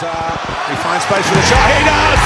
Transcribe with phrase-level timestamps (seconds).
[0.00, 0.40] Hazard,
[0.72, 1.60] he finds space for the shot.
[1.76, 2.22] He does!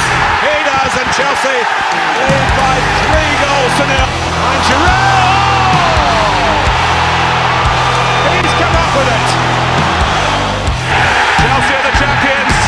[0.46, 0.93] He does!
[0.95, 4.11] And Chelsea lead by three goals to nil.
[4.14, 6.14] And Giroud!
[8.30, 9.27] He's come up with it.
[11.43, 12.59] Chelsea are the champions.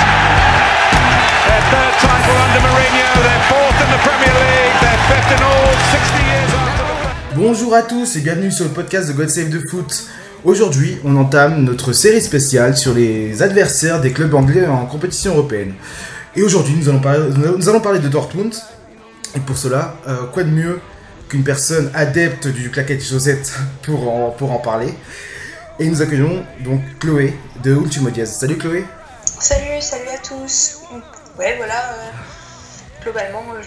[1.47, 3.07] Their third title under Mourinho.
[3.23, 4.77] They're fourth in the Premier League.
[4.83, 6.83] They're fifth in all 60 years after.
[7.37, 10.11] Bonjour à tous et bienvenue sur le podcast de God Save the Foot.
[10.47, 15.75] Aujourd'hui, on entame notre série spéciale sur les adversaires des clubs anglais en compétition européenne.
[16.37, 18.55] Et aujourd'hui, nous, allons parler- de Dortmund.
[19.35, 20.81] Et pour cela, euh, quoi de mieux
[21.29, 24.95] qu'une personne adepte du claquette chaussette pour en, pour en parler?
[25.81, 27.35] Et nous accueillons donc Chloé
[27.65, 28.31] de Ultimo Diaz.
[28.39, 28.85] Salut Chloé
[29.25, 30.77] Salut, salut à tous.
[31.41, 31.91] Ouais, voilà.
[31.91, 33.63] euh, globalement, euh,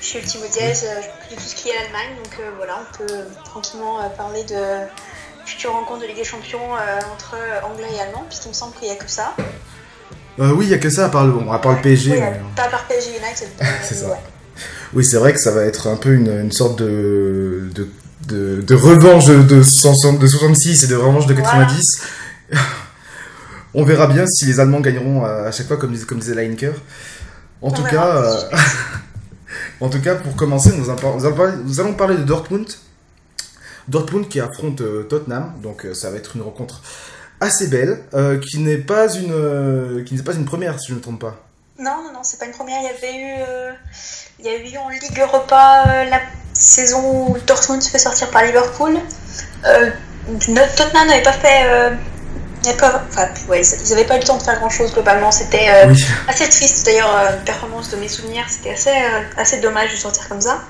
[0.00, 2.96] je suis Ultimo Diaz, je m'occupe de tout ce qui est l'Allemagne, donc voilà, on
[2.96, 3.14] peut
[3.44, 4.56] tranquillement parler de
[5.46, 8.88] futures rencontres de Ligue des Champions euh, entre Anglais et Allemands, puisqu'il me semble qu'il
[8.88, 9.34] n'y a que ça.
[10.40, 12.12] Euh, Oui, il n'y a que ça à part le, bon, à part le PSG.
[12.12, 13.48] Oui, mais- euh, pas par PSG United.
[13.82, 14.08] C'est ça.
[14.08, 14.16] ouais.
[14.94, 17.88] Oui, c'est vrai que ça va être un peu une, une sorte de, de,
[18.28, 22.02] de, de revanche de, de, 60 de 66 et de revanche de 90.
[23.74, 26.34] On verra bien si les Allemands gagneront à, à chaque fois, comme disait, comme disait
[26.34, 26.74] Lineker.
[27.62, 28.40] En On tout, cas, euh,
[29.80, 30.90] en tout cas, pour commencer, nous
[31.80, 32.66] allons parler de Dortmund.
[33.88, 36.82] Dortmund qui affronte euh, Tottenham, donc euh, ça va être une rencontre
[37.40, 40.98] assez belle, euh, qui n'est pas une qui n'est pas une première si je ne
[40.98, 41.36] me trompe pas.
[41.78, 42.78] Non, non, non, c'est pas une première.
[42.80, 43.74] Il y avait eu,
[44.38, 46.20] il y a eu en Ligue Europa la
[46.52, 48.98] saison où Dortmund se fait sortir par Liverpool.
[49.64, 49.90] Euh,
[50.76, 51.92] Tottenham n'avait pas fait.
[53.48, 55.30] Ouais, ils n'avaient pas eu le temps de faire grand chose globalement.
[55.32, 56.04] C'était euh, Oui.
[56.28, 58.44] assez triste d'ailleurs, euh, une performance de mes souvenirs.
[58.48, 60.60] C'était assez, euh, assez dommage de sortir comme ça.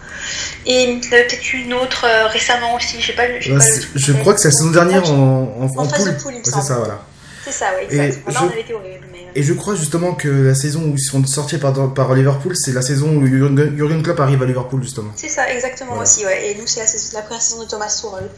[0.66, 3.00] Et il y en avait peut-être eu une autre récemment aussi.
[3.00, 3.24] Je sais pas.
[3.40, 6.04] j'ai Ouais, pas le- je crois que c'est la saison dernière en, en, En phase
[6.04, 6.22] de poule.
[6.22, 7.02] poule, Ouais, c'est ça, voilà.
[7.44, 8.26] C'est ça, oui, Et exact.
[8.28, 9.06] Là, je- on avait été horrible.
[9.12, 9.18] Mais...
[9.34, 12.72] Et je crois justement que la saison où ils sont sortis par, par Liverpool, c'est
[12.72, 15.10] la saison où Jurgen, Klopp arrive à Liverpool justement.
[15.16, 16.08] C'est ça, exactement Voilà.
[16.08, 16.50] aussi, ouais.
[16.50, 18.28] Et nous, c'est la, la première saison de Thomas Tuchel.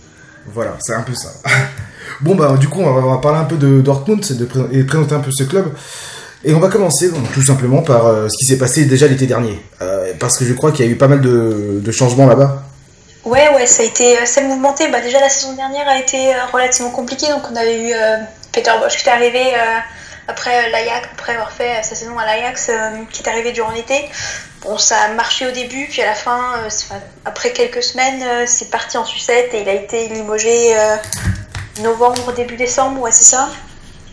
[0.47, 1.33] Voilà, c'est un peu ça.
[2.21, 5.21] bon bah du coup on va, parler un peu de Dortmund de et présenter un
[5.21, 5.73] peu ce club.
[6.45, 9.59] Et on va commencer tout simplement par euh, ce qui s'est passé déjà l'été dernier.
[9.81, 12.63] Euh, parce que je crois qu'il y a eu pas mal de, changements là-bas.
[13.25, 14.89] Ouais, ouais, ça a été assez mouvementé.
[14.89, 17.29] Bah, déjà, la saison dernière a été euh, relativement compliquée.
[17.29, 18.17] Donc, on avait eu euh,
[18.53, 19.79] Peter Bosch qui est arrivé euh,
[20.29, 23.53] après euh, l'Ajax, après avoir fait euh, sa saison à l'Ajax, euh, qui est arrivé
[23.53, 24.09] durant l'été.
[24.63, 26.55] Bon, ça a marché au début, puis à la fin,
[27.27, 30.75] après quelques semaines, c'est parti en sucette et il a été limogé
[31.83, 33.51] novembre, début décembre, ouais, c'est ça.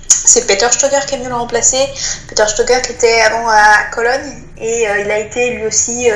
[0.10, 1.88] C'est Peter Stoger qui est venu le remplacer.
[2.28, 6.10] Peter Stoger qui était avant à Cologne et il a été lui aussi.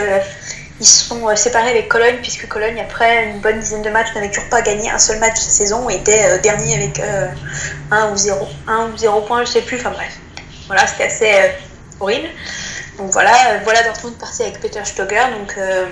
[0.75, 3.90] Euh, ils se sont euh, séparés avec Cologne puisque Cologne, après une bonne dizaine de
[3.90, 7.00] matchs, n'avait toujours pas gagné un seul match cette saison et était euh, dernier avec
[7.00, 7.28] euh,
[7.91, 8.47] 1 ou 0.
[8.68, 9.78] 1 ou 0 points, je sais plus.
[9.78, 10.14] Enfin bref.
[10.68, 11.50] Voilà, c'était assez euh,
[12.00, 12.28] horrible.
[12.97, 15.24] Donc voilà, euh, voilà Dortmund parti avec Peter Stoger.
[15.40, 15.85] Donc euh,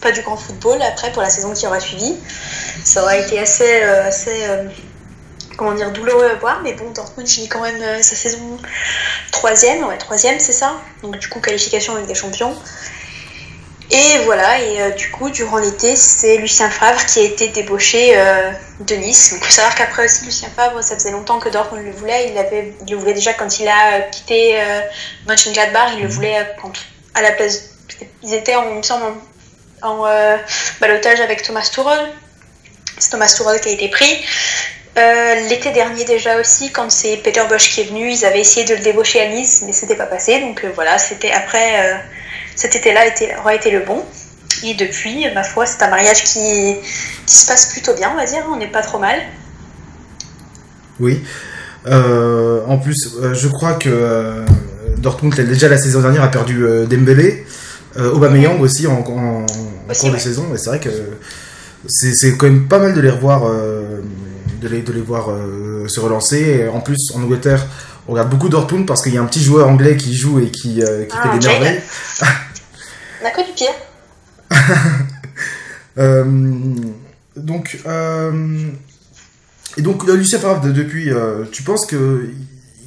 [0.00, 2.16] pas du grand football après pour la saison qui aura suivi.
[2.84, 4.68] Ça aurait été assez, euh, assez euh,
[5.56, 8.58] comment dire, douloureux à voir, mais bon, Dortmund finit quand même euh, sa saison
[9.32, 10.80] troisième, ouais, troisième, c'est ça?
[11.02, 12.56] Donc du coup, qualification avec des champions.
[13.90, 18.12] Et voilà, et euh, du coup, durant l'été, c'est Lucien Favre qui a été débauché
[18.18, 19.32] euh, de Nice.
[19.32, 22.28] Il faut savoir qu'après aussi, Lucien Favre, ça faisait longtemps que Dortmund le voulait.
[22.30, 24.80] Il, avait, il le voulait déjà quand il a euh, quitté euh,
[25.26, 25.92] Mönchengladbach.
[25.96, 26.72] Il le voulait euh, quand,
[27.14, 27.70] à la place.
[28.22, 29.04] Ils étaient, en, il me semble,
[29.80, 30.38] en, en
[30.82, 32.12] balotage avec Thomas Tuchel.
[32.98, 34.22] C'est Thomas Tuchel qui a été pris.
[35.48, 38.74] L'été dernier déjà aussi, quand c'est Peter Bosch qui est venu, ils avaient essayé de
[38.74, 40.40] le débaucher à Nice, mais c'était pas passé.
[40.40, 42.02] Donc voilà, c'était après,
[42.58, 43.02] cet été-là
[43.38, 44.02] aura été le bon.
[44.64, 46.74] Et depuis, ma foi, c'est un mariage qui,
[47.24, 48.44] qui se passe plutôt bien, on va dire.
[48.52, 49.20] On n'est pas trop mal.
[50.98, 51.22] Oui.
[51.86, 54.44] Euh, en plus, euh, je crois que euh,
[54.96, 57.46] Dortmund déjà la saison dernière a perdu euh, Dembélé,
[57.96, 59.46] euh, Aubameyang aussi en, en, en
[59.88, 60.46] Aussi, cours de saison.
[60.52, 60.90] Et c'est vrai que
[61.86, 64.00] c'est c'est quand même pas mal de les revoir, euh,
[64.60, 66.40] de les de les voir euh, se relancer.
[66.40, 67.64] Et en plus, en Angleterre,
[68.08, 70.50] on regarde beaucoup Dortmund parce qu'il y a un petit joueur anglais qui joue et
[70.50, 71.62] qui, euh, qui Ah, fait des Jane.
[71.62, 71.82] merveilles.
[73.22, 73.74] On a du pire.
[75.98, 76.24] Euh,
[77.34, 78.70] donc, euh,
[79.76, 81.10] et donc Lucien Favre de- depuis,
[81.50, 82.30] tu penses que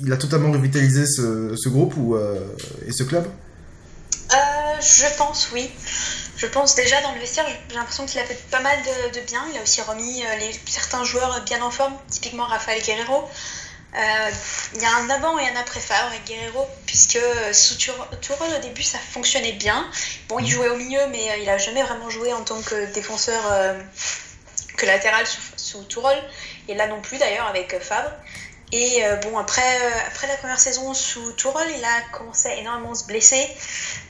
[0.02, 2.16] il a totalement revitalisé ce, ce groupe ou
[2.88, 3.26] et ce club?
[4.80, 5.70] Je pense, oui.
[6.38, 9.26] Je pense déjà dans le vestiaire, j'ai l'impression qu'il a fait pas mal de, de
[9.28, 9.42] bien.
[9.54, 13.26] Il a aussi remis les, certains joueurs bien en forme, typiquement Rafael Guerrero.
[13.94, 14.32] Euh,
[14.74, 18.54] Il y a un avant et un après Favre avec Guerrero, puisque euh, sous Tourelle
[18.58, 19.90] au début ça fonctionnait bien.
[20.30, 22.86] Bon, il jouait au milieu, mais euh, il a jamais vraiment joué en tant que
[22.94, 23.42] défenseur
[24.78, 26.24] que latéral sous, sous Tourelle,
[26.70, 28.12] et là non plus d'ailleurs avec Favre.
[28.74, 29.78] Et bon, après,
[30.08, 33.46] après la première saison sous Tourelle, il a commencé à énormément se blesser.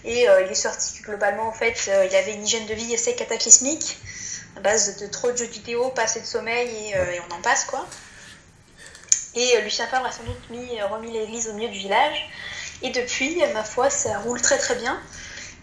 [0.06, 3.16] Et il est sorti que globalement, en fait, il avait une hygiène de vie assez
[3.16, 3.98] cataclysmique,
[4.56, 7.42] à base de, trop de jeux vidéo, pas assez de sommeil, et, et on en
[7.42, 7.88] passe, quoi.
[9.36, 12.30] Et Lucien Favre a sans doute mis, remis l'église au milieu du village.
[12.82, 15.00] Et depuis, ma foi, ça roule très très bien.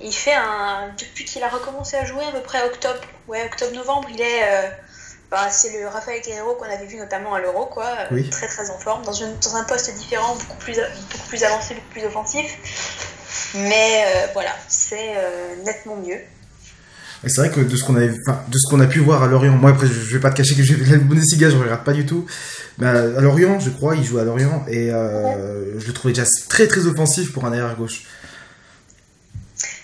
[0.01, 0.95] Il fait un.
[0.99, 4.43] Depuis qu'il a recommencé à jouer à peu près octobre, ouais, octobre-novembre, il est.
[4.45, 4.69] Euh,
[5.31, 7.87] bah, c'est le Raphaël Guerrero qu'on avait vu notamment à l'Euro, quoi.
[8.13, 11.43] Euh, très très en forme, dans, une, dans un poste différent, beaucoup plus, beaucoup plus
[11.43, 13.55] avancé, beaucoup plus offensif.
[13.55, 15.17] Mais euh, voilà, c'est
[15.65, 16.21] nettement mieux.
[17.27, 19.57] C'est vrai que de ce qu'on avait, de ce qu'on a pu voir à Lorient,
[19.57, 22.07] moi après je, vais pas te cacher que j'ai la Bundesliga, je regarde pas du
[22.07, 22.27] tout.
[22.79, 26.67] Mais à, Lorient, je crois, il joue à Lorient et je le trouvais déjà très
[26.67, 28.05] très offensif pour un arrière gauche.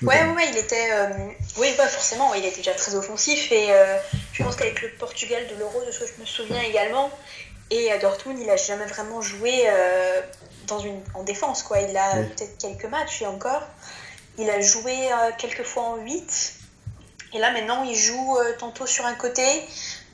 [0.05, 0.91] Ouais, ouais, il était.
[0.93, 1.09] Euh,
[1.59, 3.51] oui, bah, forcément, il était déjà très offensif.
[3.53, 3.97] Et euh,
[4.33, 7.11] je pense qu'avec le Portugal de l'Euro, de ce que je me souviens également,
[7.71, 10.21] et à Dortmund, il a jamais vraiment joué euh,
[10.67, 11.63] dans une, en défense.
[11.63, 11.81] Quoi.
[11.81, 13.63] Il a peut-être quelques matchs et encore.
[14.37, 14.95] Il a joué
[15.39, 16.55] quelques fois en 8.
[17.35, 19.43] Et là, maintenant, il joue tantôt sur un côté,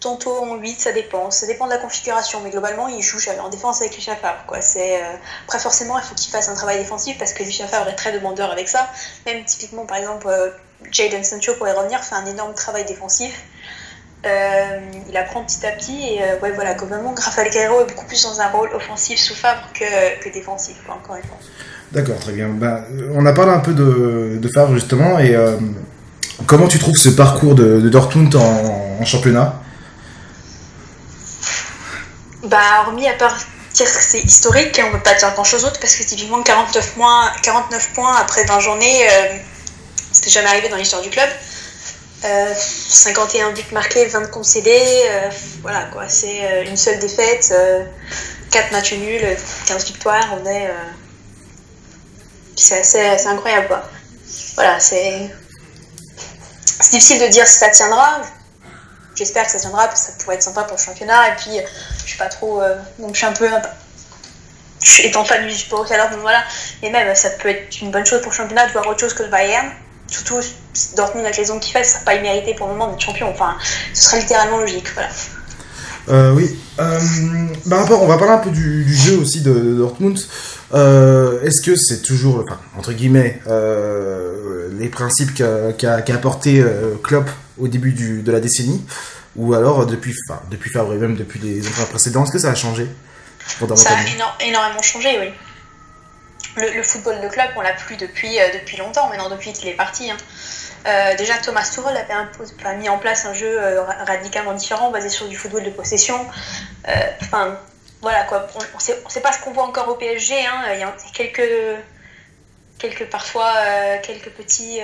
[0.01, 1.31] tantôt en 8, ça dépend.
[1.31, 4.45] Ça dépend de la configuration, mais globalement, il joue en défense avec Lucien Favre.
[4.47, 4.59] Quoi.
[4.59, 4.99] Euh,
[5.45, 8.13] Après, forcément, il faut qu'il fasse un travail défensif parce que Lucien Favre est très
[8.13, 8.89] demandeur avec ça.
[9.27, 10.49] Même typiquement, par exemple, euh,
[10.91, 13.43] Jadon Sancho, pour revenir, fait un énorme travail défensif.
[14.27, 18.23] Euh, il apprend petit à petit et ouais, voilà, globalement, Rafael Guerrero est beaucoup plus
[18.23, 21.39] dans un rôle offensif sous Favre que, défensif, encore une fois.
[21.93, 22.49] D'accord, très bien.
[22.49, 25.35] Bah, on a parlé un peu de, de justement et
[26.47, 29.63] comment tu trouves ce parcours de, Dortmund en championnat?
[32.43, 33.37] Bah, hormis à part
[33.73, 36.43] dire que c'est historique, on ne peut pas dire grand chose d'autre parce que typiquement
[36.43, 39.37] 49 points, 49 points après 20 journées, euh,
[40.13, 41.29] c'était jamais arrivé dans l'histoire du club.
[42.23, 45.31] 51 euh, buts marqués, 20 concédés, euh,
[45.63, 47.55] voilà quoi, c'est une seule défaite,
[48.51, 49.37] 4 matchs nuls,
[49.67, 50.71] 15 victoires, on est.
[52.57, 53.89] c'est assez, incroyable quoi.
[54.57, 55.31] Voilà, c'est.
[56.83, 58.23] C'est difficile de dire si ça tiendra,
[59.21, 61.29] j'espère que ça tiendra parce que ça pourrait être sympa pour le championnat.
[61.29, 61.51] Et puis,
[61.99, 62.61] je suis pas trop.
[62.61, 63.49] Euh, donc, je suis un peu.
[64.83, 65.55] Je suis étant fan du
[65.93, 66.43] alors, donc voilà.
[66.83, 69.15] Et même, ça peut être une bonne chose pour le championnat de voir autre chose
[69.15, 69.71] que le Bayern.
[70.07, 70.41] Surtout,
[70.97, 73.29] Dortmund, avec les ondes qu'il fait, ce sera pas immérité pour le moment d'être champion.
[73.31, 73.57] Enfin,
[73.93, 74.89] ce serait littéralement logique.
[74.95, 75.11] Voilà.
[76.09, 76.59] Euh, oui.
[76.81, 76.99] Euh,
[77.67, 80.19] bah, on va parler un peu du, jeu aussi de, Dortmund.
[80.73, 83.41] Euh, est-ce que c'est toujours, enfin, entre guillemets,
[84.79, 86.65] les principes qu'a apporté
[87.03, 87.29] Klopp
[87.59, 88.85] au début de la décennie?
[89.37, 92.55] Ou alors depuis, enfin, depuis et même depuis les années précédentes, est-ce que ça a
[92.55, 92.87] changé
[93.77, 95.33] Ça a énormément changé, oui.
[96.57, 100.11] Le, football de club, on l'a plus depuis, depuis longtemps, maintenant depuis qu'il est parti.
[100.11, 100.17] Hein.
[100.87, 105.29] Euh, déjà, Thomas Tuchel avait mis en place un jeu euh, radicalement différent, basé sur
[105.29, 106.27] du football de possession.
[106.89, 106.93] Euh,
[108.01, 108.47] voilà quoi.
[108.55, 110.35] On ne sait, pas ce qu'on voit encore au PSG.
[110.47, 110.73] Hein.
[110.75, 111.81] Il y a quelques,
[112.79, 113.53] quelques parfois
[114.03, 114.81] quelques petits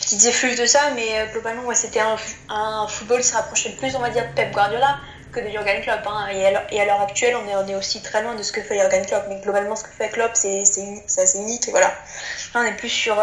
[0.00, 4.10] petites effluves de ça, mais globalement, c'était un, football qui se rapprochait plus, on va
[4.10, 4.98] dire, de Pep Guardiola
[5.30, 6.06] que de Jurgen Klopp.
[6.06, 6.28] Hein.
[6.32, 8.78] Et à l'heure actuelle, on est, on est aussi très loin de ce que fait
[8.78, 9.24] Jurgen Klopp.
[9.28, 11.68] Mais globalement, ce que fait Klopp, c'est assez unique.
[11.70, 11.86] Voilà.
[11.86, 13.16] Là, on est plus sur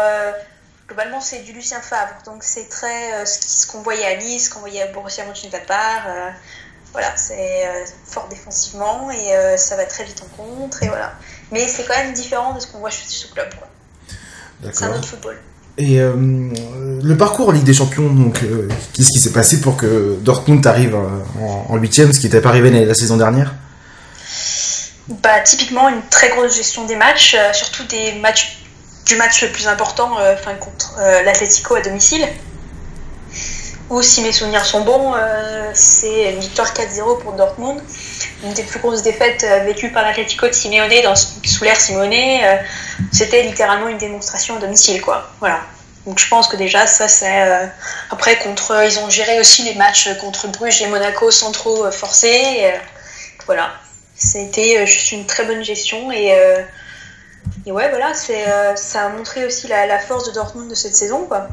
[0.90, 2.16] globalement, c'est du Lucien Favre.
[2.24, 6.02] Donc, c'est très euh, ce qu'on voyait à Nice, ce qu'on voyait à Borussia Mönchengladbach.
[6.06, 6.30] Euh,
[6.92, 10.82] voilà, c'est euh, fort défensivement et ça va très vite en contre.
[10.82, 11.12] Et voilà.
[11.52, 13.48] Mais c'est quand même différent de ce qu'on voit chez ce club.
[14.72, 15.38] C'est un autre football.
[15.78, 18.40] Et le parcours en Ligue des Champions, donc,
[18.92, 20.96] qu'est-ce qui s'est passé pour que Dortmund arrive
[21.40, 23.54] en huitième, ce qui n'était pas arrivé la saison dernière?
[25.08, 28.60] Bah, Typiquement, une très grosse gestion des matchs, surtout des matchs
[29.10, 32.26] du match le plus important euh, contre euh, l'Atletico à domicile.
[33.90, 37.80] Ou si mes souvenirs sont bons, euh, c'est une victoire 4-0 pour Dortmund.
[38.44, 40.92] Une des plus grosses défaites vécues par l'Atletico de Simeone
[41.44, 42.40] sous l'ère Simeone.
[43.12, 45.02] C'était littéralement une démonstration à domicile.
[45.02, 45.28] Quoi.
[45.40, 45.60] Voilà.
[46.06, 47.70] Donc je pense que déjà ça c'est
[48.10, 52.72] après contre ils ont géré aussi les matchs contre Bruges et Monaco sans trop forcer.
[53.44, 53.72] voilà,
[54.34, 59.68] été juste une très bonne gestion et ouais, voilà, c'est, euh, ça a montré aussi
[59.68, 61.48] la, force de Dortmund de cette saison, quoi.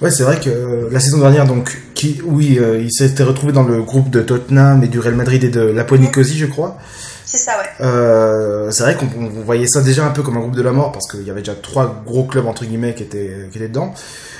[0.00, 3.52] Ouais, c'est vrai que euh, la saison dernière, donc, qui, oui, euh, il s'était retrouvé
[3.52, 6.78] dans le groupe de Tottenham et du Real Madrid et de la Nicosie, je crois.
[7.24, 8.70] C'est ça, ouais.
[8.70, 11.10] c'est vrai qu'on voyait ça déjà un peu comme un groupe de la mort parce
[11.10, 13.94] qu'il y avait déjà trois gros clubs entre guillemets qui étaient, qui étaient dedans.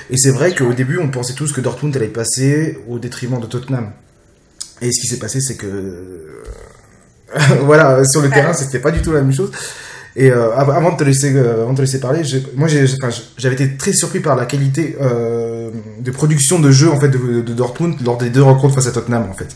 [0.09, 3.47] Et c'est vrai qu'au début, on pensait tous que Dortmund allait passer au détriment de
[3.47, 3.91] Tottenham.
[4.81, 6.43] Et ce qui s'est passé, c'est que
[7.61, 9.51] voilà, sur le terrain, c'était pas du tout la même chose.
[10.17, 12.21] Et euh, avant de te laisser, euh, avant de te laisser parler,
[12.55, 15.69] moi j'avais été très surpris par la qualité euh,
[15.99, 19.27] de production de jeu en fait de, Dortmund lors des deux rencontres face à Tottenham
[19.29, 19.55] en fait.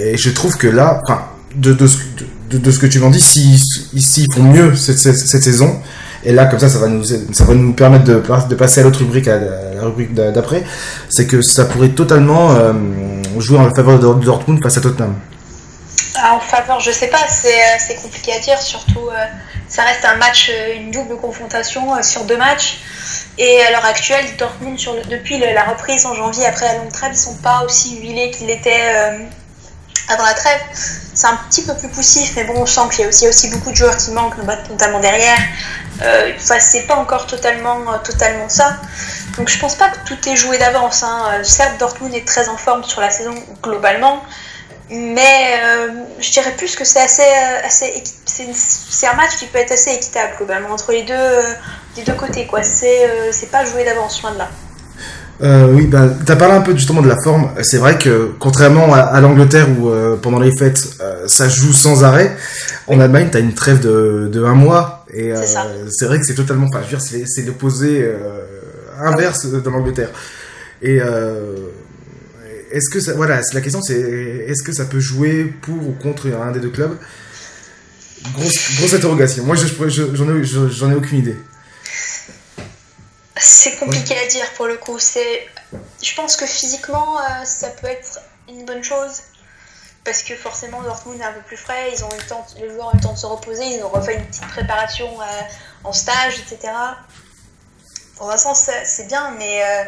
[0.00, 1.22] Et je trouve que là, enfin,
[1.56, 5.78] de, ce, que tu m'en dis, s'ils si, font mieux cette, saison,
[6.22, 8.84] et là, comme ça, ça va nous, ça va nous permettre de, de passer à
[8.84, 10.64] l'autre rubrique, à la rubrique d'après,
[11.08, 12.54] c'est que ça pourrait totalement
[13.38, 15.14] jouer en faveur de Dortmund face à Tottenham.
[16.22, 19.10] En faveur, je sais pas, c'est compliqué à dire, surtout
[19.68, 22.78] ça reste un match, une double confrontation sur deux matchs.
[23.36, 24.78] Et à l'heure actuelle, Dortmund,
[25.10, 28.48] depuis la reprise en janvier après la longue trêve, ils sont pas aussi huilés qu'ils
[28.48, 29.18] étaient euh,
[30.08, 30.60] avant la trêve.
[30.72, 33.72] C'est un petit peu plus poussif, mais bon, on sent qu'il y a aussi, beaucoup
[33.72, 34.36] de joueurs qui manquent,
[34.70, 35.38] notamment derrière.
[36.02, 38.76] Euh, c'est pas encore totalement, euh, totalement ça.
[39.36, 41.02] Donc je pense pas que tout est joué d'avance.
[41.02, 41.40] Hein.
[41.42, 44.22] Certes, Dortmund est très en forme sur la saison globalement,
[44.90, 45.60] mais
[46.20, 47.22] je dirais plus que c'est assez,
[47.64, 51.14] assez c'est un match qui peut être assez équitable globalement entre les deux,
[51.96, 52.62] des deux côtés, quoi.
[52.62, 54.50] C'est euh, c'est pas joué d'avance, loin de là.
[55.42, 57.50] Euh, oui, bah, tu as parlé un peu justement de la forme.
[57.62, 60.88] C'est vrai que contrairement à, l'Angleterre où euh, pendant les fêtes
[61.26, 62.36] ça joue sans arrêt,
[62.86, 65.04] en Allemagne tu as une trêve de, de un mois.
[65.12, 65.32] Et
[65.90, 66.66] c'est vrai que c'est totalement.
[66.66, 68.08] Enfin, je veux dire, c'est l'opposé
[69.00, 70.10] inverse de l'Angleterre.
[70.82, 71.00] Et
[72.74, 73.14] est-ce que ça.
[73.14, 76.70] Voilà, la question c'est est-ce que ça peut jouer pour ou contre un des deux
[76.70, 76.98] clubs?
[78.32, 79.44] Grosse, interrogation.
[79.44, 81.36] Moi, j'en ai, aucune idée.
[83.36, 84.98] C'est compliqué à dire pour le coup.
[84.98, 85.46] C'est,
[86.02, 89.22] je pense que physiquement, euh, ça peut être une bonne chose
[90.04, 91.92] parce que forcément Dortmund est un peu plus frais.
[91.94, 93.64] Ils ont le temps, les joueurs ont eu le temps de se reposer.
[93.64, 95.24] Ils ont refait une petite préparation euh,
[95.84, 96.72] en stage, etc.
[98.18, 99.84] Dans un sens, c'est bien, mais euh,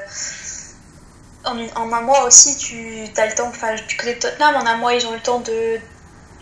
[1.44, 3.48] en, un mois aussi, tu as le temps.
[3.48, 5.78] Enfin, du côté de Tottenham, en un mois, ils ont eu le temps de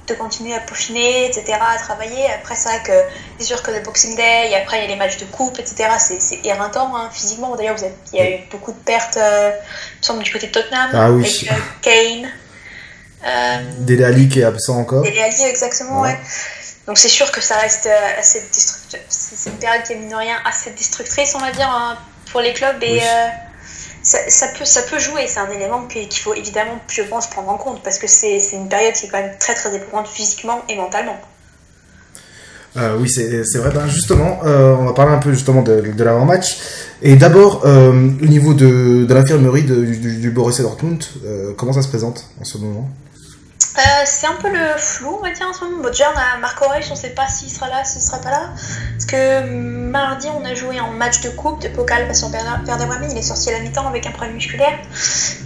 [0.06, 2.26] de continuer à peaufiner, etc., à travailler.
[2.30, 2.92] Après, c'est vrai que
[3.38, 5.58] c'est sûr que le Boxing Day, et après il y a les matchs de coupe,
[5.58, 7.56] etc., c'est éreintant hein, physiquement.
[7.56, 7.76] D'ailleurs,
[8.12, 10.90] il y a eu beaucoup de pertes, euh, il me semble, du côté de Tottenham,
[10.92, 11.22] ah, oui.
[11.22, 12.30] avec euh, Kane.
[13.26, 15.02] Euh, Dele Ali qui est absent encore.
[15.02, 16.18] Dele Ali, exactement, ouais.
[16.86, 19.00] Donc c'est sûr que ça reste euh, assez destructeur.
[19.08, 21.96] C'est une période qui est, mine rien, assez destructrice, on va dire, hein,
[22.30, 22.82] pour les clubs.
[22.82, 23.00] Et
[24.04, 24.48] ça,
[24.90, 28.06] peut, jouer, c'est un élément qu'il faut évidemment, je pense, prendre en compte parce que
[28.06, 31.16] c'est une période qui est quand même très très éprouvante physiquement et mentalement.
[32.76, 33.70] Euh, oui, c'est vrai.
[33.72, 36.58] Ben justement, euh, on va parler un peu justement de, l'avant-match.
[37.02, 41.02] Et d'abord, euh, au niveau de, de l'infirmerie du, du, Borussia Dortmund,
[41.56, 42.90] comment ça se présente en ce moment?
[43.76, 45.82] Euh, c'est un peu le flou, on va dire, en ce moment.
[45.82, 48.06] Bon, déjà, on a Marc Aurèche, on ne sait pas s'il sera là, s'il ne
[48.06, 48.50] sera pas là.
[48.92, 52.84] Parce que mardi, on a joué en match de coupe, de Pokal, parce qu'on perdait
[52.84, 53.08] Wami.
[53.10, 54.78] Il est sorti à la mi-temps avec un problème musculaire.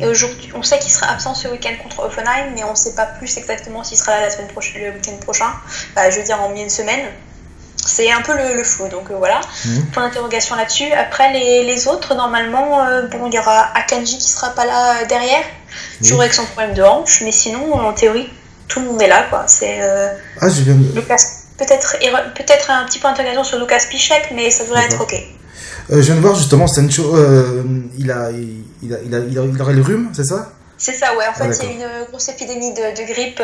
[0.01, 2.95] Et aujourd'hui, on sait qu'il sera absent ce week-end contre Offenheim, mais on ne sait
[2.95, 5.51] pas plus exactement s'il sera là le week-end prochain.
[5.95, 7.07] Bah, je veux dire, en milieu de semaine.
[7.85, 9.41] C'est un peu le, flou, donc euh, voilà.
[9.65, 9.81] Mmh.
[9.93, 10.93] Point d'interrogation là-dessus.
[10.93, 15.05] Après, les, les, autres, normalement, euh, bon, il y aura Akanji qui sera pas là
[15.05, 15.45] derrière.
[16.01, 18.29] Toujours avec son problème de hanche, mais sinon, en théorie,
[18.69, 19.45] tout le monde est là, quoi.
[19.47, 19.79] C'est.
[19.81, 20.95] Euh, ah, je viens de...
[20.95, 21.23] Lucas,
[21.57, 25.15] peut-être, un petit point d'interrogation sur Lucas Pichek, mais ça devrait être ok.
[25.15, 27.63] Euh, je viens de voir justement Sancho, euh,
[27.99, 30.53] il, a, il, a, il, a, il, aurait le rhume, c'est ça?
[30.77, 31.27] C'est ça, ouais.
[31.27, 33.43] En fait, ah, il y a une grosse épidémie de, de grippe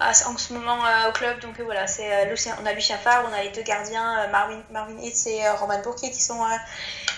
[0.00, 1.40] en ce moment au club.
[1.40, 2.08] Donc voilà, c'est
[2.62, 6.10] on a Lucien Favre, on a les deux gardiens, Marvin, Marvin Hitz et Roman Bourquier
[6.10, 6.40] qui, sont,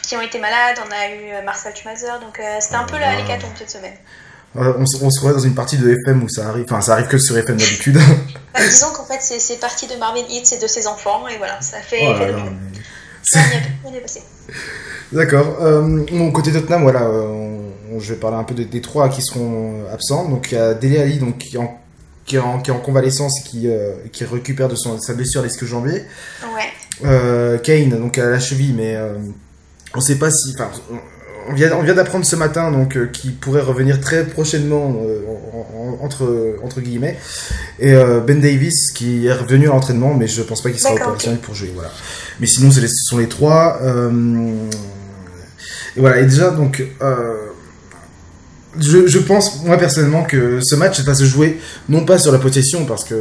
[0.03, 0.79] qui ont été malades.
[0.87, 2.21] On a eu Marcel Schmazer.
[2.21, 3.17] Donc c'était un peu ah.
[3.17, 3.97] l'hécatombe cette semaine.
[4.55, 7.19] On, se croit dans une partie de FM où ça arrive, enfin ça arrive que
[7.19, 7.99] sur FM d'habitude.
[8.55, 11.61] Bah, disons qu'en fait c'est parti de Marvin Hitz et de ses enfants et voilà,
[11.61, 12.01] ça fait.
[12.03, 13.91] Oh
[15.13, 15.57] D'accord.
[15.61, 20.29] Euh, côté Tottenham, voilà, euh, je vais parler un peu des, trois qui seront absents.
[20.29, 21.57] Donc il y a Dele Ali donc, qui,
[22.37, 25.41] est en, qui, est en, convalescence et qui, euh, qui récupère de son, sa blessure
[25.41, 26.05] à l'esque janvier.
[26.55, 26.73] Ouais.
[27.05, 28.97] Euh, Kane, donc à la cheville, mais
[29.95, 30.55] on sait pas si
[31.49, 35.23] on vient, on vient d'apprendre ce matin donc euh, qu'il pourrait revenir très prochainement euh,
[36.01, 37.19] entre entre guillemets
[37.79, 40.95] et euh, Ben Davis qui est revenu à l'entraînement mais je pense pas qu'il sera
[40.95, 41.91] opérationnel pour jouer voilà
[42.41, 43.81] mais sinon ce sont les trois
[45.97, 46.83] et voilà et déjà donc
[48.81, 52.39] je, je, pense moi personnellement que ce match va se jouer non pas sur la
[52.39, 53.17] possession parce que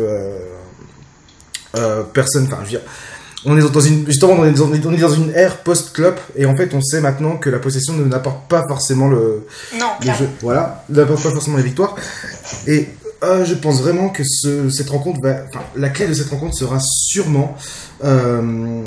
[2.13, 2.81] personne enfin je veux dire
[3.45, 6.81] on est dans une justement on est dans, une ère post-clop et en fait on
[6.81, 9.45] sait maintenant que la possession ne n'apporte pas forcément le,
[9.77, 10.27] non, jeu.
[10.41, 10.83] Voilà.
[10.89, 11.95] N'apporte pas forcément la victoire
[12.65, 12.89] et
[13.23, 16.55] euh, je pense vraiment que ce, cette rencontre va enfin la clé de cette rencontre
[16.55, 17.55] sera sûrement
[18.03, 18.83] euh,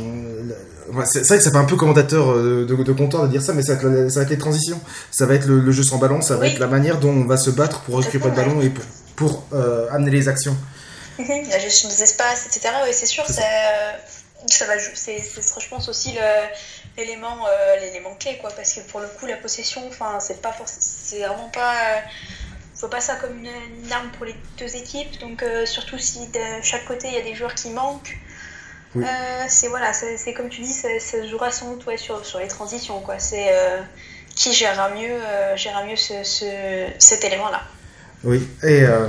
[1.05, 3.53] c'est vrai que ça fait un peu commentateur euh, de, de, comptoir de dire ça
[3.53, 4.81] mais ça va, être, ça va être les transitions.
[5.11, 7.37] Ça va être le, jeu sans ballon ça va être la manière dont on va
[7.37, 8.85] se battre pour récupérer le ballon et pour,
[9.17, 10.57] pour euh, amener les actions.
[11.19, 13.43] La gestion des espaces etc oui c'est sûr c'est
[14.47, 16.15] ça va c'est je pense aussi
[16.97, 17.47] l'élément
[17.81, 18.51] l'élément clé quoi.
[18.57, 21.75] Parce que pour le coup la possession enfin c'est pas c'est vraiment pas
[22.81, 25.21] je vois pas ça comme une, arme pour les deux équipes.
[25.21, 28.17] Donc surtout si de chaque côté il y a des joueurs qui manquent.
[29.49, 30.89] c'est voilà, c'est comme tu dis, ça,
[31.29, 33.01] jouera sans doute sur, sur les transitions.
[33.01, 33.19] quoi.
[33.19, 33.51] C'est
[34.35, 35.19] qui gérera mieux,
[35.57, 37.63] gérera mieux ce, ce, cet élément-là.
[38.23, 39.07] Oui, et euh,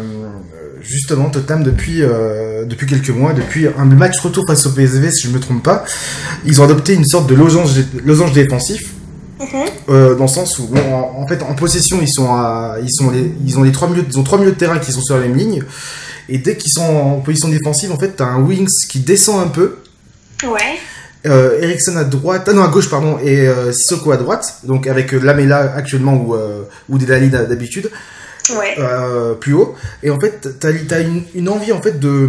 [0.81, 5.23] justement, Tottenham, depuis, euh, depuis quelques mois, depuis un match retour face au PSV, si
[5.23, 5.83] je ne me trompe pas,
[6.45, 7.71] ils ont adopté une sorte de losange,
[8.05, 8.93] losange défensif.
[9.89, 13.33] Euh, dans le sens où, en, fait, en possession, ils sont, à, ils sont les,
[13.45, 15.21] ils ont les trois milieux, ils ont trois milieux de terrain qui sont sur la
[15.21, 15.63] même ligne.
[16.29, 19.47] Et dès qu'ils sont en position défensive, en fait, t'as un Wings qui descend un
[19.47, 19.77] peu.
[20.43, 20.77] Ouais.
[21.27, 24.87] Euh, Ericsson à droite, ah non à gauche pardon, et euh, Sissoko à droite, donc
[24.87, 27.91] avec Lamela actuellement ou, euh, ou Delali d'habitude
[28.57, 28.75] ouais.
[28.79, 29.75] euh, plus haut.
[30.01, 32.27] Et en fait, t'as as une, une, envie en fait de,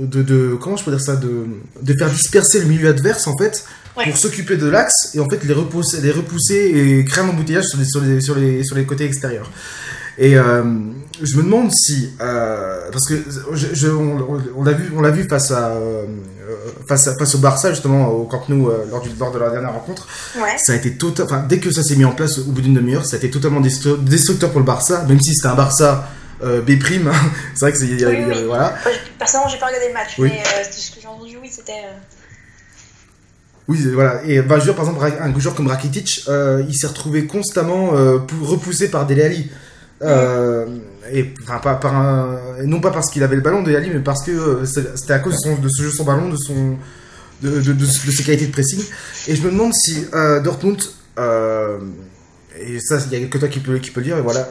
[0.00, 1.46] de, de, comment je peux dire ça, de,
[1.82, 3.64] de faire disperser le milieu adverse en fait.
[4.04, 7.64] Pour s'occuper de l'axe et en fait les repousser, les repousser et créer un embouteillage
[7.64, 9.50] sur les, sur les, sur les, sur les côtés extérieurs.
[10.18, 10.62] Et euh,
[11.22, 13.22] je me demande si, euh, parce que
[13.52, 16.06] je, je, on, on l'a vu, on l'a vu face à, euh,
[16.88, 19.74] face à, face au Barça justement au Camp Nou lors, du, lors de la dernière
[19.74, 20.08] rencontre.
[20.36, 20.56] Ouais.
[20.56, 22.74] Ça a été total, enfin dès que ça s'est mis en place au bout d'une
[22.74, 26.08] demi-heure, ça a été totalement destructeur pour le Barça, même si c'était un Barça
[26.42, 27.12] B prime.
[27.54, 28.44] c'est vrai que c'est, oui, oui.
[28.46, 28.74] voilà.
[29.18, 30.30] Personnellement, j'ai pas regardé le match, oui.
[30.32, 31.84] mais ce que j'ai entendu, oui, c'était.
[33.68, 34.20] Oui, voilà.
[34.24, 34.80] Et par exemple,
[35.20, 39.50] un joueur comme Rakitic, euh, il s'est retrouvé constamment euh, repoussé par Dele Alli.
[40.02, 40.66] Euh,
[41.12, 41.32] et
[42.64, 45.34] non pas parce qu'il avait le ballon de Yali, mais parce que c'était à cause
[45.34, 46.36] de, son, ce jeu sans ballon, de,
[47.86, 48.82] ses qualités de pressing.
[49.28, 50.04] Et je me demande si
[50.42, 50.82] Dortmund,
[51.16, 54.48] et ça, il n'y a que toi qui peux, peut le dire, et voilà,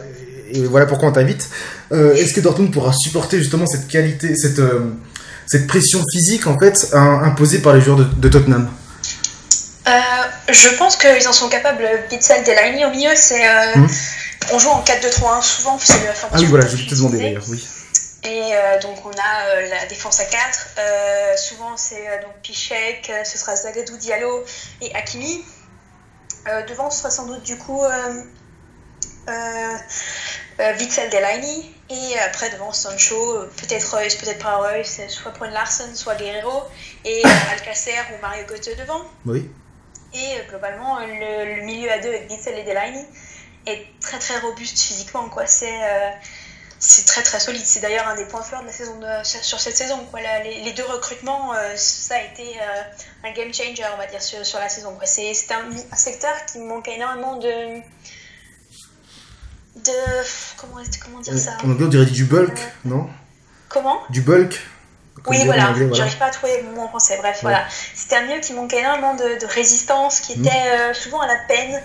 [0.51, 1.49] et voilà pourquoi on t'invite.
[1.91, 7.73] Est-ce que Dortmund pourra supporter justement cette qualité, cette, pression physique en fait imposée par
[7.73, 8.29] les joueurs de, de
[9.85, 11.87] Tottenham Je pense qu'ils en sont capables.
[12.09, 13.47] Bitzel Delaney au milieu, c'est.
[13.75, 13.87] Mmh
[14.53, 16.29] on joue en 4-2-3-1 souvent, c'est la formation.
[16.33, 17.65] Ah oui, voilà, je vais te demander d'ailleurs, oui.
[18.23, 20.67] Et euh, donc on a euh, la défense à 4.
[20.77, 24.43] Euh, souvent c'est euh, donc Pichek, euh, ce sera Zagadou Diallo
[24.81, 25.45] et Hakimi.
[26.67, 27.83] devant ce sera sans doute du coup
[30.79, 31.71] Witzel Delaini.
[31.91, 36.63] Et après devant Sancho, peut-être Reus, peut-être pas Reus, soit Brun Larsen, soit Guerrero.
[37.03, 39.03] Et Alcacer ou Mario Götze devant.
[39.27, 39.47] Oui.
[40.15, 43.03] Et globalement le, le, milieu à deux avec Witzel et Delaini
[43.65, 45.45] est très très robuste physiquement quoi.
[45.45, 46.09] C'est euh,
[46.79, 47.63] c'est très très solide.
[47.65, 50.21] C'est d'ailleurs un des points forts de la saison de, sur cette saison quoi.
[50.21, 54.07] La, les, les, deux recrutements euh, ça a été euh, un game changer on va
[54.07, 55.05] dire sur, sur la saison quoi.
[55.05, 57.81] C'est un, un, secteur qui manquait énormément de
[59.75, 59.91] de
[60.57, 63.09] comment, comment dire ça en anglais on dirait du bulk non?
[63.67, 63.99] comment?
[64.09, 64.57] Du bulk?
[65.27, 65.93] Oui, voilà, voilà.
[65.93, 67.17] j'arrive pas à trouver le mot en français.
[67.17, 67.41] Bref, ouais.
[67.41, 67.65] voilà.
[67.95, 70.93] C'était un milieu qui manquait énormément de, de résistance, qui était mmh.
[70.93, 71.81] souvent à la peine,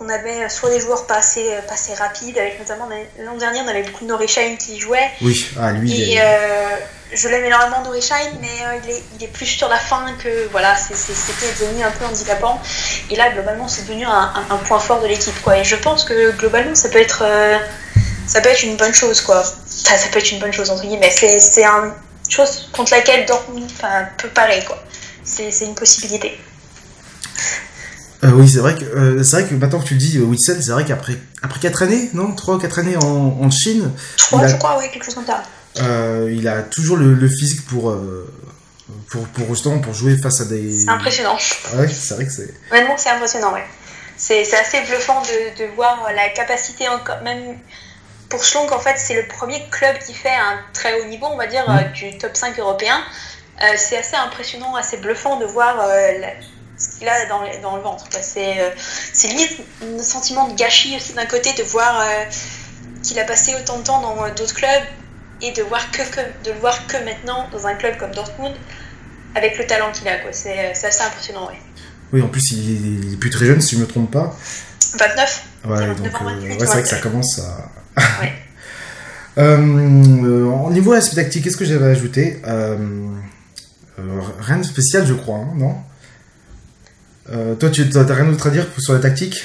[0.00, 3.68] on avait soit des joueurs pas assez, pas assez rapides, avec notamment l'an dernier on
[3.68, 5.10] avait beaucoup de Norishine qui jouait.
[5.20, 5.92] Oui, ah, lui.
[5.92, 6.68] Et il euh,
[7.12, 10.48] je l'aime énormément Norishine, mais euh, il, est, il, est, plus sur la fin que
[10.48, 12.60] voilà, c'était devenu un peu handicapant.
[13.10, 15.58] Et là globalement c'est devenu un, un, un, point fort de l'équipe quoi.
[15.58, 17.58] Et je pense que globalement ça peut être euh,
[18.26, 19.40] ça peut être une bonne chose quoi.
[19.40, 21.10] Enfin, ça peut être une bonne chose entre guillemets.
[21.10, 21.92] C'est une
[22.28, 23.70] chose contre laquelle Dortmund
[24.18, 24.82] peut parer quoi.
[25.24, 26.38] C'est une possibilité.
[28.24, 30.22] Euh, oui, c'est vrai que euh, c'est vrai que maintenant que tu le dis, euh,
[30.22, 33.92] Witzel, c'est vrai qu'après après quatre années, non, trois ou quatre années en, en Chine,
[34.16, 35.42] trois, je crois, oui, quelque chose comme ça.
[35.80, 37.94] Euh, il a toujours le, le physique pour
[39.08, 40.72] pour pour justement pour jouer face à des.
[40.82, 41.36] C'est impressionnant.
[41.72, 42.52] Ah ouais, c'est vrai que c'est.
[42.70, 43.64] Vraiment, c'est impressionnant, ouais.
[44.16, 47.56] C'est assez bluffant de, de voir la capacité encore même
[48.28, 51.36] pour Schlonk en fait c'est le premier club qui fait un très haut niveau on
[51.36, 51.92] va dire mmh.
[51.92, 53.00] du top 5 européen
[53.62, 56.28] euh, c'est assez impressionnant assez bluffant de voir euh, la,
[56.78, 58.06] ce qu'il a dans, dans, le ventre.
[58.22, 58.70] C'est euh,
[59.24, 62.24] limite un sentiment de gâchis aussi d'un côté de voir euh,
[63.02, 64.84] qu'il a passé autant de temps dans euh, d'autres clubs
[65.42, 68.54] et de, voir que, que, de le voir que maintenant dans un club comme Dortmund
[69.34, 70.16] avec le talent qu'il a.
[70.32, 71.48] C'est assez impressionnant.
[71.48, 71.60] Ouais.
[72.12, 74.10] Oui, en plus il est, il est, plus très jeune si je ne me trompe
[74.10, 74.36] pas.
[74.94, 77.70] 29 Ouais, donc euh, ouais, c'est vrai que ça commence à.
[78.20, 78.32] Ouais.
[79.38, 82.40] euh, au niveau aspect tactique, qu'est-ce que j'avais ajouté
[84.40, 85.74] Rien de spécial, je crois, hein, non
[87.30, 89.44] euh, toi, tu n'as rien d'autre à dire sur la tactique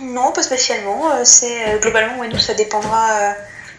[0.00, 1.12] Non, pas spécialement.
[1.12, 3.34] Euh, c'est euh, globalement, ouais, nous, ça dépendra.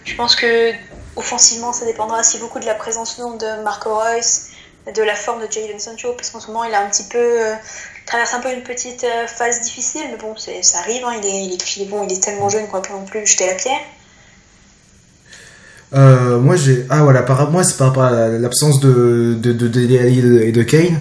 [0.05, 0.71] je pense que
[1.15, 4.47] offensivement, ça dépendra aussi beaucoup de la présence non de Marco Reus,
[4.93, 7.17] de la forme de Jadon Sancho, parce qu'en ce moment, il a un petit peu
[7.17, 7.55] euh,
[8.07, 11.03] traverse un peu une petite phase difficile, mais bon, ça arrive.
[11.05, 13.05] Hein, il, est, il, est, il, est, bon, il est tellement jeune qu'on peut non
[13.05, 13.81] plus jeter la pierre.
[15.93, 19.69] Euh, moi j'ai ah voilà par moi c'est par rapport à l'absence de de de,
[19.69, 20.99] de, de et de Kane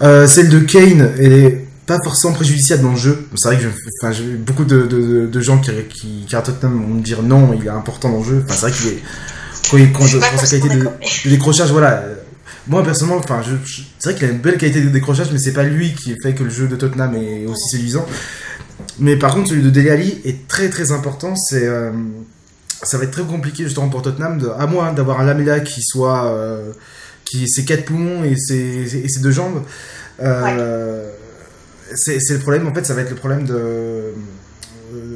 [0.00, 3.28] euh, celle de Kane elle est pas forcément préjudiciable dans le jeu.
[3.34, 3.66] C'est vrai que
[4.00, 7.22] enfin, j'ai beaucoup de, de, de, gens qui, qui, qui à Tottenham vont me dire
[7.22, 8.44] non, il est important dans le jeu.
[8.44, 9.02] Enfin, c'est vrai qu'il est.
[9.70, 12.04] Quand, il, quand, sa qualité de, de, décrochage, voilà.
[12.68, 13.54] Moi, personnellement, enfin, je,
[13.98, 16.34] c'est vrai qu'il a une belle qualité de décrochage, mais c'est pas lui qui fait
[16.34, 18.06] que le jeu de Tottenham est aussi séduisant.
[18.98, 21.34] Mais par contre, celui de Dele Alli est très très important.
[21.36, 21.66] C'est.
[21.66, 21.92] Euh,
[22.84, 25.82] ça va être très compliqué justement pour Tottenham, de, à moins d'avoir un Lamela qui
[25.82, 26.26] soit.
[26.26, 26.72] Euh,
[27.24, 29.62] qui ses quatre poumons et ses, et ses deux jambes.
[30.20, 31.10] Euh,
[31.94, 33.54] c'est le problème, en fait, ça va être le problème de.
[33.54, 34.12] Euh,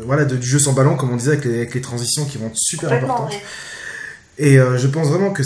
[0.07, 2.39] voilà, de, du jeu sans ballon, comme on disait, avec les, avec les transitions qui
[2.39, 3.35] vont être super importantes.
[4.39, 5.43] Et euh, je pense vraiment que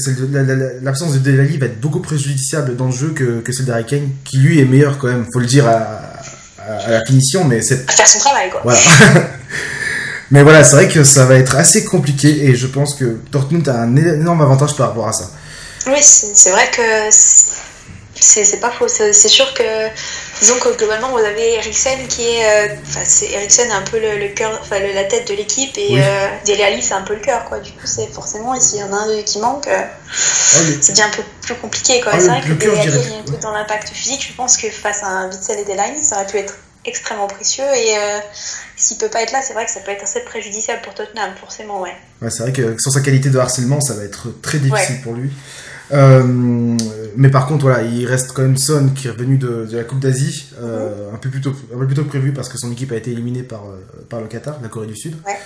[0.83, 4.09] l'absence de Delali va être beaucoup préjudiciable dans le jeu que, que celle d'Harry Kane,
[4.25, 6.01] qui lui est meilleur quand même, faut le dire à,
[6.59, 7.89] à, la finition, mais c'est.
[7.89, 8.63] À faire son travail, quoi.
[8.65, 8.81] Voilà.
[10.33, 13.69] mais voilà, c'est vrai que ça va être assez compliqué et je pense que Dortmund
[13.69, 15.31] a un énorme avantage par rapport à ça.
[15.87, 18.89] Oui, c'est vrai que c'est pas faux.
[18.89, 19.63] C'est sûr que,
[20.41, 22.71] disons que globalement, vous avez Eriksen qui est.
[22.71, 23.01] Euh, enfin,
[23.33, 26.01] Eriksen est un peu le, cœur, enfin, la tête de l'équipe et oui.
[26.03, 27.61] euh, Dele Alli, c'est un peu le cœur, quoi.
[27.61, 31.07] Du coup, c'est forcément, s'il y en a un qui manque, euh, ah, c'est bien
[31.07, 32.13] un peu plus compliqué, quoi.
[32.15, 34.27] Ah, c'est vrai que Dele Alli est un peu dans l'impact physique.
[34.29, 37.65] Je pense que face à un Witzel et Delaine, ça aurait pu être extrêmement précieux
[37.65, 38.19] et euh,
[38.77, 41.31] s'il peut pas être là c'est vrai que ça peut être assez préjudiciable pour Tottenham
[41.39, 44.59] forcément ouais, ouais c'est vrai que sans sa qualité de harcèlement ça va être très
[44.59, 45.03] difficile ouais.
[45.03, 45.31] pour lui
[45.93, 46.77] euh,
[47.17, 49.85] mais par contre, voilà, il reste quand même Son qui est revenu de, de la
[49.85, 52.59] Coupe d'Asie, euh, un, peu plus tôt, un peu plus tôt que prévu parce que
[52.59, 53.77] son équipe a été éliminée par, euh,
[54.09, 55.15] par le Qatar, la Corée du Sud.
[55.27, 55.37] Ouais.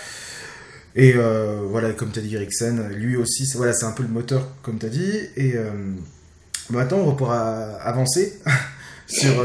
[0.96, 4.08] Et euh, voilà, comme tu as dit, Eriksen, lui aussi, c'est voilà, un peu le
[4.08, 5.12] moteur, comme tu as dit.
[5.36, 5.56] Et
[6.70, 8.38] maintenant, on va pouvoir avancer
[9.08, 9.44] sur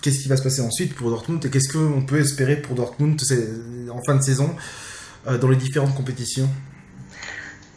[0.00, 3.20] qu'est-ce qui va se passer ensuite pour Dortmund et qu'est-ce qu'on peut espérer pour Dortmund
[3.90, 4.48] en fin de saison
[5.26, 6.48] dans les différentes compétitions.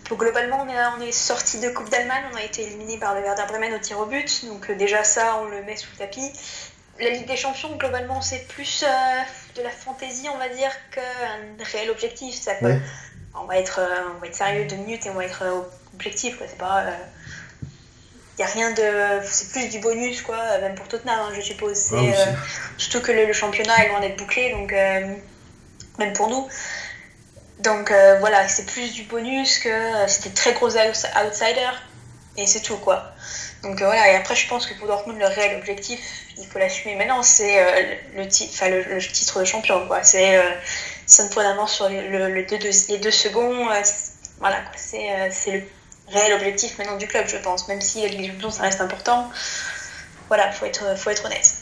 [0.10, 3.16] Donc, globalement, on est, on est sorti de Coupe d'Allemagne, on a été éliminé par
[3.16, 5.88] le Werder Bremen au tir au but, donc euh, déjà ça, on le met sous
[5.94, 6.32] le tapis.
[7.00, 9.22] La Ligue des Champions, globalement, c'est plus euh,
[9.56, 12.36] de la fantaisie, on va dire, qu'un réel objectif.
[12.36, 12.80] Ça peut, ouais.
[13.34, 15.44] on, va être, euh, on va être sérieux deux minutes et on va être
[15.94, 16.46] objectif, quoi.
[16.48, 16.86] C'est pas.
[18.38, 19.26] Il n'y a rien de.
[19.26, 21.94] C'est plus du bonus, quoi, même pour Tottenham, hein, je suppose.
[21.94, 22.36] Ah,
[22.78, 26.48] surtout que le, le, championnat est loin d'être bouclé, donc même pour nous.
[27.60, 31.72] Donc euh, voilà, c'est plus du bonus que euh, c'était très gros outsider
[32.38, 33.14] et c'est tout quoi.
[33.64, 36.00] Donc euh, voilà, et après je pense que pour Dortmund, le réel objectif,
[36.38, 37.64] il faut l'assumer maintenant, c'est
[38.14, 40.04] le, le, le, titre de champion quoi.
[40.04, 40.38] C'est
[41.08, 43.68] 5 points d'avance sur le, le les deux secondes.
[44.40, 45.64] voilà, c'est le
[46.10, 47.68] réel objectif maintenant du club, je pense.
[47.70, 49.32] Même si la Ligue des Champions, ça reste important.
[50.28, 51.54] Voilà, faut être, faut être honnête.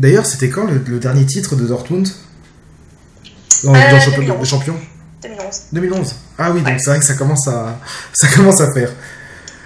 [0.00, 2.08] D'ailleurs, c'était quand le, dernier titre de Dortmund?
[3.64, 4.80] Dans, dans le championnat des champions
[5.22, 5.62] 2011.
[5.72, 6.14] 2011.
[6.38, 6.78] Ah oui, donc ouais.
[6.78, 7.78] c'est vrai que ça commence à,
[8.12, 8.90] ça commence à faire.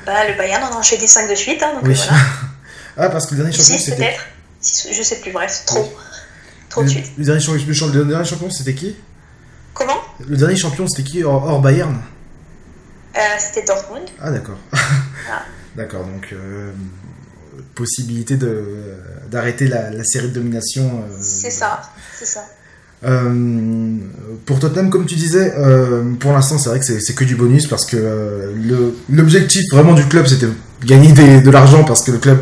[0.06, 1.62] Bah, le Bayern en a enchaîné 5 de suite.
[1.62, 1.94] Hein, donc oui.
[1.94, 2.22] voilà.
[2.96, 3.96] ah, parce que le dernier champion c'était.
[3.96, 4.26] peut-être.
[4.62, 5.80] Je sais plus, bref, trop.
[5.80, 5.88] Oui.
[6.68, 7.12] Trop de suite.
[7.18, 8.96] Le dernier, champion, le dernier champion c'était qui?
[9.74, 10.00] Comment?
[10.26, 12.00] Le dernier champion c'était qui hors, hors Bayern?
[13.14, 14.08] Euh, C'était Dortmund.
[14.20, 14.56] Ah, d'accord.
[14.72, 15.42] ah.
[15.76, 16.28] D'accord, donc.
[16.32, 16.72] Euh,
[17.74, 18.38] possibilité
[19.30, 21.04] d'arrêter la, la, série de domination.
[21.04, 21.82] Euh, c'est ça,
[22.14, 22.44] c'est ça.
[23.04, 23.96] Euh,
[24.46, 27.66] pour Tottenham, comme tu disais, euh, pour l'instant, c'est vrai que c'est que du bonus
[27.66, 30.48] parce que euh, l'objectif vraiment du club, c'était
[30.84, 32.38] gagner des, de l'argent parce que le club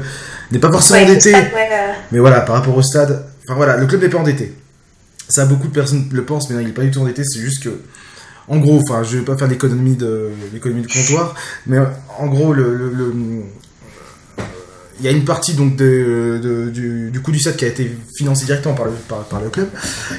[0.51, 1.31] n'est pas forcément ouais, endetté.
[1.31, 1.69] Stade, ouais.
[2.13, 4.55] Mais voilà, par rapport au stade, enfin voilà, le club n'est pas endetté.
[5.29, 7.23] Ça, beaucoup de personnes le pensent, mais non, il n'est pas du tout endetté.
[7.25, 7.71] C'est juste que,
[8.49, 11.35] en gros, enfin, je vais pas faire l'économie de l'économie de comptoir,
[11.67, 11.79] mais
[12.19, 13.13] en gros, le, le, le
[15.01, 17.69] il y a une partie donc de, de, du, du coût du stade qui a
[17.69, 19.69] été financé directement par le, par, par le club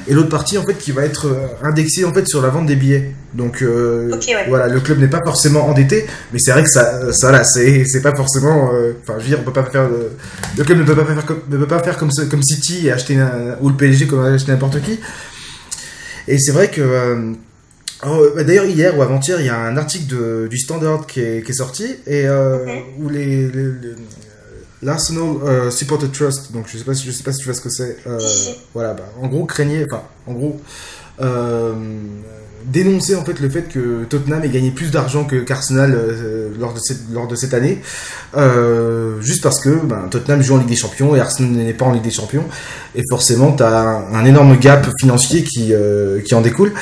[0.08, 1.28] et l'autre partie en fait qui va être
[1.62, 4.46] indexée en fait sur la vente des billets donc euh, okay, ouais.
[4.48, 7.84] voilà le club n'est pas forcément endetté mais c'est vrai que ça ça là c'est
[7.84, 10.10] c'est pas forcément enfin euh, je veux dire on peut pas faire le,
[10.58, 12.92] le club ne peut pas faire comme ne peut pas faire comme comme City et
[12.92, 13.18] acheter
[13.60, 14.98] ou le PSG comme acheter n'importe qui
[16.28, 17.32] et c'est vrai que euh,
[18.04, 21.44] Oh, D'ailleurs, hier ou avant-hier, il y a un article de, du Standard qui est,
[21.44, 22.84] qui est sorti et euh, okay.
[22.98, 23.94] où les, les, les
[24.82, 27.54] l'Arsenal euh, Supporter Trust, donc je sais pas si je sais pas si tu vois
[27.54, 27.98] ce que c'est.
[28.06, 28.18] Euh,
[28.74, 30.60] voilà, bah, en gros craignait, enfin, en gros,
[31.20, 31.72] euh,
[32.64, 36.72] dénoncer en fait le fait que Tottenham ait gagné plus d'argent que qu'Arsenal euh, lors
[36.72, 37.80] de cette lors de cette année,
[38.36, 41.86] euh, juste parce que ben, Tottenham joue en Ligue des Champions et Arsenal n'est pas
[41.86, 42.44] en Ligue des Champions,
[42.94, 45.72] et forcément tu as un, un, énorme gap financier qui
[46.24, 46.72] qui en découle,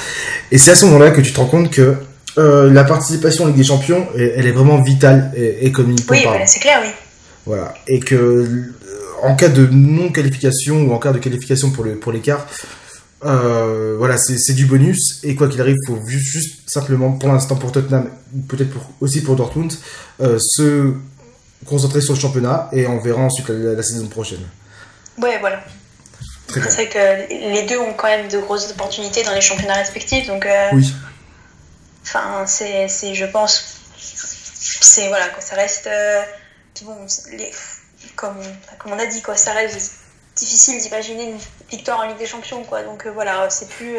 [0.53, 1.95] et c'est à ce moment-là que tu te rends compte que
[2.37, 6.47] la participation en Ligue des Champions, elle, elle est vraiment vitale et, économiquement oui, voilà,
[6.47, 6.91] c'est clair, oui.
[7.47, 7.75] Voilà.
[7.87, 8.75] Et que euh,
[9.23, 12.47] en cas de non-qualification ou en cas de qualification pour le pour l'écart,
[13.25, 15.21] euh, voilà, c'est du bonus.
[15.25, 18.11] Et quoi qu'il arrive, il faut juste simplement, pour l'instant pour Tottenham,
[18.49, 19.73] peut-être pour, aussi pour Dortmund,
[20.21, 20.93] euh, se
[21.67, 24.41] concentrer sur le championnat et on verra ensuite la, la, la saison prochaine.
[25.19, 25.63] Ouais, voilà.
[26.49, 30.27] C'est vrai que les deux ont quand même de grosses opportunités dans les championnats respectifs,
[30.27, 30.47] donc.
[30.47, 30.93] Euh, oui.
[32.03, 35.89] Enfin, c'est, je pense, c'est voilà, quoi, ça reste.
[36.83, 36.97] Euh, bon,
[37.33, 37.51] les,
[38.17, 38.37] comme,
[38.79, 39.93] comme on a dit, quoi, ça reste
[40.37, 41.39] difficile d'imaginer une
[41.71, 42.83] victoire en Ligue des Champions, quoi.
[42.83, 43.97] Donc euh, voilà, c'est plus.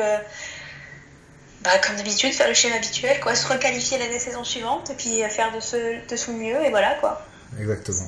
[1.63, 5.21] bah, comme d'habitude, faire le schéma habituel, quoi, se requalifier l'année saison suivante et puis
[5.29, 7.25] faire de, ce, de son mieux, et voilà, quoi.
[7.59, 8.07] Exactement.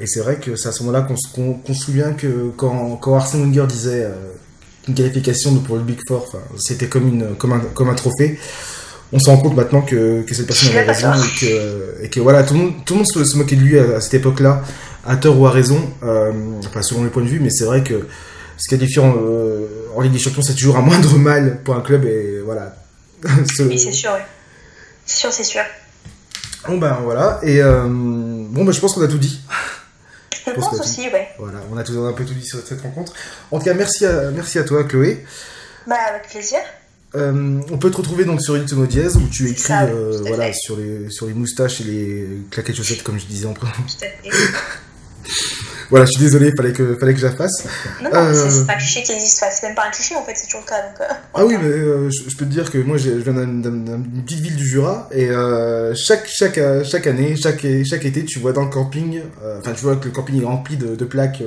[0.00, 3.42] Et c'est vrai que c'est à ce moment-là qu'on se souvient que quand, quand Arsène
[3.44, 4.32] Wenger disait euh,
[4.88, 8.38] une qualification pour le Big Four, c'était comme, une, comme, un, comme un trophée,
[9.14, 12.18] on se rend compte maintenant que, que cette personne avait raison et que, et que
[12.18, 14.62] voilà, tout le monde, tout le monde se, moquait de lui à, cette époque-là,
[15.06, 16.32] à tort ou à raison, euh,
[16.66, 18.08] enfin selon les points de vue, mais c'est vrai que
[18.56, 21.80] se qualifier en, euh, en Ligue des Champions, c'est toujours un moindre mal pour un
[21.80, 22.74] club et voilà.
[23.24, 24.20] oui, c'est sûr, oui.
[25.06, 25.62] C'est sûr, c'est sûr.
[26.66, 29.40] Bon ben voilà, et bon ben je pense qu'on a tout dit.
[30.46, 31.28] Je pense aussi, ouais.
[31.38, 33.12] Voilà, on a, tout, un peu tout dit sur cette rencontre.
[33.52, 35.24] En tout cas, merci à, merci à toi, Chloé.
[35.86, 36.58] Bah, avec plaisir.
[37.16, 40.76] Euh, on peut te retrouver donc sur Ultimo Diaz où tu écris euh, voilà, sur,
[40.76, 43.72] les, sur les moustaches et les claquettes chaussettes, comme je disais en premier.
[45.90, 47.66] Voilà, je suis désolé, fallait que, fallait que je la fasse.
[48.02, 48.50] Non, non, euh...
[48.50, 50.62] c'est pas un cliché qui existe, c'est même pas un cliché en fait, c'est toujours
[50.62, 50.82] le cas.
[50.82, 54.22] Donc, euh, ah oui, mais euh, je, peux te dire que moi je viens d'une
[54.24, 55.28] petite ville du Jura et
[55.94, 59.20] chaque, chaque, chaque année, chaque, chaque été, tu vois dans le camping,
[59.58, 61.42] enfin tu vois que le camping est rempli de, de plaques,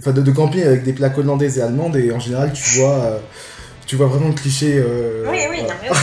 [0.00, 3.20] enfin de, de, camping avec des plaques hollandaises et allemandes et en général tu vois,
[3.90, 4.80] tu vois vraiment le cliché.
[5.28, 5.88] oui, oui, non, mais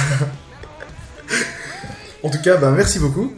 [2.28, 3.34] En tout cas, bah, merci beaucoup.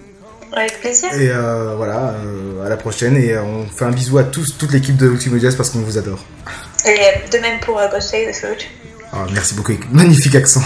[0.52, 1.14] Avec plaisir.
[1.14, 3.16] Et euh, voilà, euh, à la prochaine.
[3.16, 6.00] Et on fait un bisou à tous, toute l'équipe de Ultimate Jazz parce qu'on vous
[6.00, 6.26] adore.
[6.88, 8.66] Et de même pour euh, Ghost the Foot.
[9.14, 10.64] Ah, merci beaucoup, magnifique accent.